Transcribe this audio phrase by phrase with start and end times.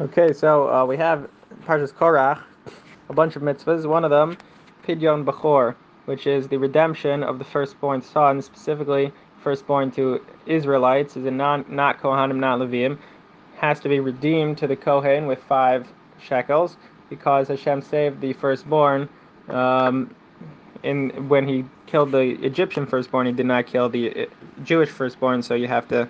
[0.00, 1.28] Okay, so uh, we have
[1.66, 2.42] Parshas Korach,
[3.08, 3.86] a bunch of mitzvahs.
[3.86, 4.36] One of them,
[4.84, 5.76] Pidyon Bechor,
[6.06, 11.64] which is the redemption of the firstborn son, specifically firstborn to Israelites, is a non
[11.68, 12.98] not Kohanim, not Leviim,
[13.58, 15.86] has to be redeemed to the Kohen with five
[16.20, 16.76] shekels
[17.08, 19.08] because Hashem saved the firstborn.
[19.48, 20.12] Um,
[20.82, 24.26] in when he killed the Egyptian firstborn, he did not kill the uh,
[24.64, 26.08] Jewish firstborn, so you have to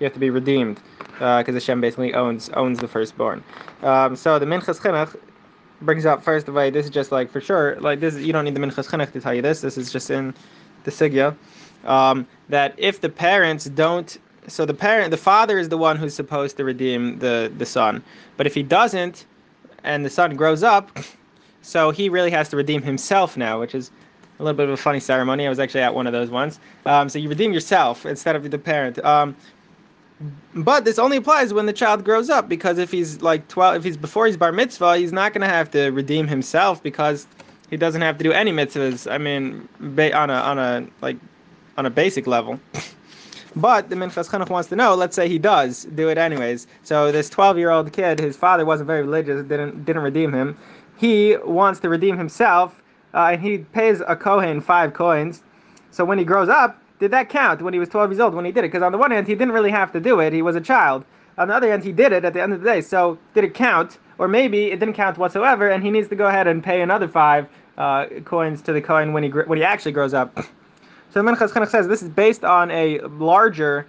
[0.00, 0.80] you have to be redeemed
[1.18, 3.42] because uh, Hashem basically owns owns the firstborn.
[3.82, 5.16] Um, so the Minchas Chinuch
[5.82, 8.44] brings up first of all, this is just like for sure, like this you don't
[8.44, 9.60] need the Minchas Chinuch to tell you this.
[9.60, 10.34] This is just in
[10.84, 11.36] the Sugya
[11.84, 16.14] um, that if the parents don't, so the parent, the father is the one who's
[16.14, 18.02] supposed to redeem the the son,
[18.36, 19.26] but if he doesn't,
[19.84, 20.96] and the son grows up,
[21.62, 23.90] so he really has to redeem himself now, which is
[24.38, 25.46] a little bit of a funny ceremony.
[25.46, 26.60] I was actually at one of those ones.
[26.86, 29.04] Um, so you redeem yourself instead of the parent.
[29.04, 29.34] Um,
[30.54, 33.84] but this only applies when the child grows up, because if he's like 12, if
[33.84, 37.26] he's before he's bar mitzvah, he's not going to have to redeem himself because
[37.70, 39.10] he doesn't have to do any mitzvahs.
[39.10, 41.16] I mean, on a on a like
[41.76, 42.60] on a basic level.
[43.56, 44.94] But the Minchas Chinuch wants to know.
[44.94, 46.68] Let's say he does do it anyways.
[46.84, 50.56] So this 12-year-old kid, his father wasn't very religious, didn't didn't redeem him.
[50.96, 52.80] He wants to redeem himself,
[53.14, 55.42] uh, and he pays a kohen five coins.
[55.90, 58.44] So when he grows up, did that count when he was 12 years old when
[58.44, 58.68] he did it?
[58.68, 60.60] Because on the one hand, he didn't really have to do it; he was a
[60.60, 61.04] child.
[61.38, 62.80] On the other hand, he did it at the end of the day.
[62.80, 63.98] So did it count?
[64.18, 67.06] Or maybe it didn't count whatsoever, and he needs to go ahead and pay another
[67.06, 67.46] five
[67.76, 70.38] uh, coins to the kohen when he when he actually grows up.
[71.10, 73.86] So the Chinuch says this is based on a larger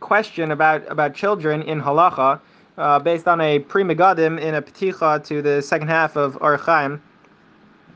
[0.00, 2.40] question about about children in halacha,
[2.78, 7.02] uh, based on a Pri Megadim in a peticha to the second half of Chaim.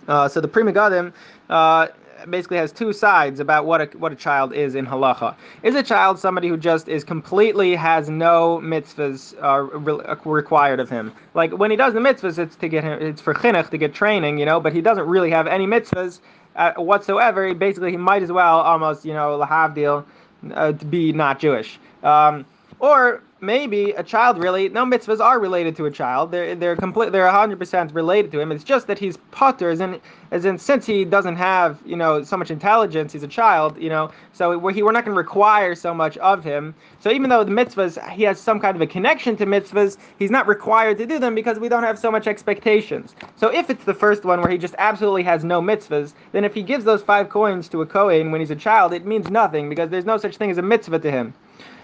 [0.06, 1.14] Uh, so the Pri Megadim
[1.48, 1.89] uh,
[2.28, 5.34] basically has two sides about what a what a child is in halacha.
[5.62, 10.89] Is a child somebody who just is completely has no mitzvahs uh, re- required of
[10.89, 11.12] him?
[11.34, 13.95] Like when he does the mitzvahs, it's to get him, it's for chinuch to get
[13.95, 14.61] training, you know.
[14.61, 16.20] But he doesn't really have any mitzvahs
[16.56, 17.55] uh, whatsoever.
[17.55, 20.05] Basically, he might as well almost you know lahavdil
[20.52, 21.79] uh, to be not Jewish.
[22.02, 22.45] Um,
[22.79, 26.33] or maybe a child really no mitzvahs are related to a child.
[26.33, 28.52] They're they're complete they're hundred percent related to him.
[28.52, 30.01] It's just that he's patur, as in
[30.33, 33.80] as in since he doesn't have you know so much intelligence, he's a child.
[33.80, 36.74] You know, so we're, he, we're not going to require so much of him.
[36.98, 40.30] So even though the mitzvahs he has some kind of a connection to mitzvahs, he's
[40.30, 43.14] not required to do them because we don't have so much expectations.
[43.36, 46.52] So if it's the first one where he just absolutely has no mitzvahs, then if
[46.52, 49.68] he gives those five coins to a kohen when he's a child, it means nothing
[49.68, 51.33] because there's no such thing as a mitzvah to him.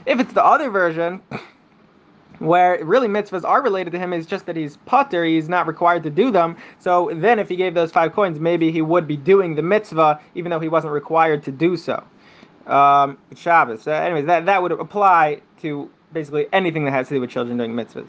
[0.06, 1.20] If it's the other version,
[2.38, 6.02] where really mitzvahs are related to him, is just that he's patur, he's not required
[6.02, 6.56] to do them.
[6.78, 10.20] So then, if he gave those five coins, maybe he would be doing the mitzvah,
[10.34, 12.02] even though he wasn't required to do so.
[12.66, 13.82] Um, Shabbos.
[13.82, 17.56] So anyways, that, that would apply to basically anything that has to do with children
[17.56, 18.08] doing mitzvahs.